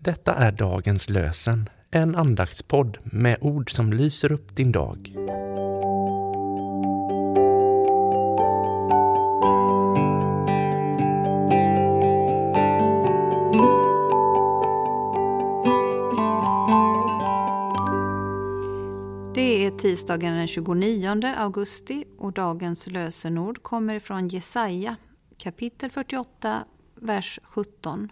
Detta 0.00 0.34
är 0.34 0.52
dagens 0.52 1.08
lösen, 1.08 1.68
en 1.90 2.14
andaktspodd 2.14 2.98
med 3.04 3.38
ord 3.40 3.70
som 3.70 3.92
lyser 3.92 4.32
upp 4.32 4.56
din 4.56 4.72
dag. 4.72 5.12
Det 19.34 19.66
är 19.66 19.70
tisdagen 19.78 20.34
den 20.34 20.48
29 20.48 21.34
augusti 21.36 22.04
och 22.18 22.32
dagens 22.32 22.86
lösenord 22.86 23.62
kommer 23.62 23.94
ifrån 23.94 24.28
Jesaja 24.28 24.96
kapitel 25.38 25.90
48, 25.90 26.64
vers 26.94 27.40
17. 27.42 28.08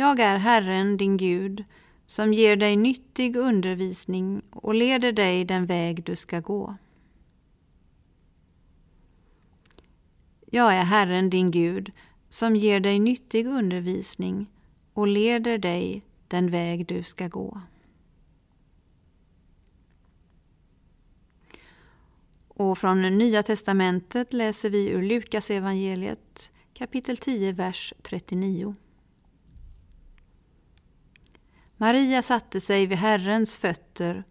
Jag 0.00 0.20
är 0.20 0.36
Herren, 0.36 0.96
din 0.96 1.16
Gud, 1.16 1.64
som 2.06 2.32
ger 2.32 2.56
dig 2.56 2.76
nyttig 2.76 3.36
undervisning 3.36 4.42
och 4.50 4.74
leder 4.74 5.12
dig 5.12 5.44
den 5.44 5.66
väg 5.66 6.04
du 6.04 6.16
ska 6.16 6.40
gå. 6.40 6.76
Jag 10.46 10.74
är 10.74 10.82
Herren, 10.84 11.30
din 11.30 11.50
Gud, 11.50 11.90
som 12.28 12.56
ger 12.56 12.80
dig 12.80 12.98
nyttig 12.98 13.46
undervisning 13.46 14.46
och 14.92 15.06
leder 15.06 15.58
dig 15.58 16.02
den 16.28 16.50
väg 16.50 16.86
du 16.86 17.02
ska 17.02 17.28
gå. 17.28 17.60
Och 22.48 22.78
från 22.78 23.18
Nya 23.18 23.42
testamentet 23.42 24.32
läser 24.32 24.70
vi 24.70 24.88
ur 24.88 25.02
Lukas 25.02 25.50
evangeliet 25.50 26.50
kapitel 26.74 27.16
10, 27.16 27.52
vers 27.52 27.94
39. 28.02 28.74
Maria 31.80 32.22
satte 32.22 32.60
sig 32.60 32.86
vid 32.86 32.98
Herrens 32.98 33.56
fötter 33.56 34.24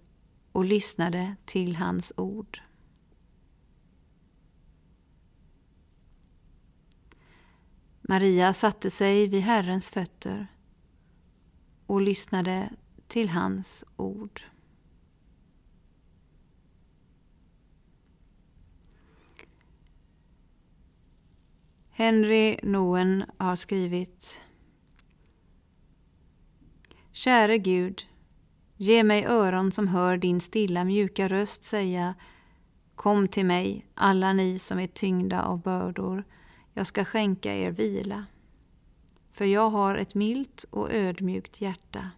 och 0.52 0.66
lyssnade 0.66 1.36
till 1.46 1.76
hans 1.76 2.14
ord. 2.18 2.62
Maria 8.02 8.54
satte 8.54 8.90
sig 8.90 9.28
vid 9.28 9.42
Herrens 9.42 9.90
fötter 9.90 10.48
och 11.86 12.02
lyssnade 12.02 12.70
till 13.08 13.30
hans 13.30 13.86
ord. 13.96 14.42
Henry 21.90 22.60
Noen 22.64 23.24
har 23.38 23.56
skrivit 23.56 24.42
Käre 27.18 27.58
Gud, 27.58 28.08
ge 28.76 29.04
mig 29.04 29.26
öron 29.26 29.72
som 29.72 29.88
hör 29.88 30.18
din 30.18 30.42
stilla 30.42 30.84
mjuka 30.84 31.28
röst 31.28 31.64
säga 31.64 32.16
Kom 32.96 33.28
till 33.28 33.46
mig, 33.46 33.86
alla 33.94 34.34
ni 34.34 34.60
som 34.60 34.80
är 34.80 34.88
tyngda 34.88 35.44
av 35.44 35.62
bördor, 35.62 36.24
jag 36.74 36.88
ska 36.88 37.06
skänka 37.06 37.56
er 37.56 37.72
vila. 37.72 38.26
För 39.32 39.46
jag 39.46 39.70
har 39.70 39.96
ett 39.96 40.16
milt 40.16 40.66
och 40.70 40.94
ödmjukt 40.94 41.62
hjärta. 41.62 42.12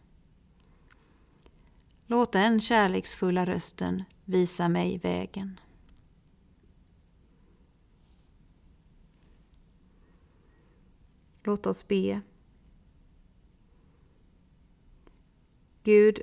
Låt 2.07 2.31
den 2.31 2.61
kärleksfulla 2.61 3.45
rösten 3.45 4.03
visa 4.25 4.69
mig 4.69 4.97
vägen. 4.97 5.59
Låt 11.43 11.65
oss 11.65 11.87
be. 11.87 12.21
Gud, 15.83 16.21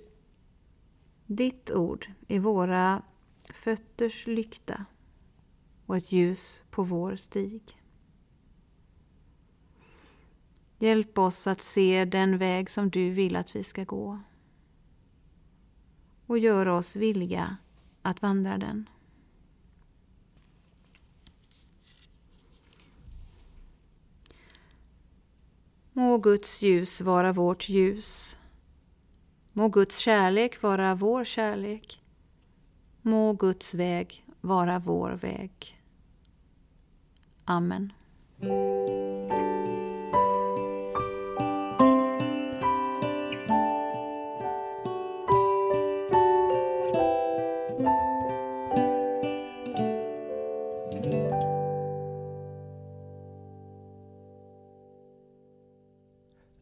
ditt 1.27 1.71
ord 1.71 2.07
är 2.29 2.41
våra 2.41 3.03
fötters 3.53 4.27
lykta 4.27 4.85
och 5.87 5.97
ett 5.97 6.13
ljus 6.13 6.63
på 6.71 6.83
vår 6.83 7.17
stig. 7.17 7.83
Hjälp 10.79 11.19
oss 11.19 11.47
att 11.47 11.63
se 11.63 12.05
den 12.05 12.39
väg 12.39 12.71
som 12.71 12.91
du 12.91 13.11
vill 13.11 13.37
att 13.37 13.57
vi 13.57 13.65
ska 13.65 13.85
gå 13.85 14.21
och 16.27 16.39
gör 16.39 16.67
oss 16.67 16.97
villiga 16.97 17.57
att 18.03 18.23
vandra 18.23 18.59
den. 18.59 18.89
Må 25.93 26.19
Guds 26.19 26.63
ljus 26.63 27.01
vara 27.01 27.33
vårt 27.33 27.69
ljus. 27.69 28.37
Må 29.57 29.69
Guds 29.69 29.99
kärlek 29.99 30.63
vara 30.63 30.95
vår 30.95 31.25
kärlek. 31.25 32.01
Må 33.03 33.33
Guds 33.33 33.75
väg 33.75 34.25
vara 34.41 34.79
vår 34.79 35.11
väg. 35.11 35.79
Amen. 37.45 37.93